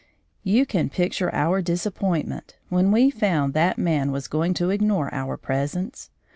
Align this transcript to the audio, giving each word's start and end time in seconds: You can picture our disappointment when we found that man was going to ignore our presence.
You 0.41 0.65
can 0.65 0.89
picture 0.89 1.31
our 1.31 1.61
disappointment 1.61 2.55
when 2.69 2.91
we 2.91 3.11
found 3.11 3.53
that 3.53 3.77
man 3.77 4.11
was 4.11 4.27
going 4.27 4.55
to 4.55 4.71
ignore 4.71 5.13
our 5.13 5.37
presence. 5.37 6.09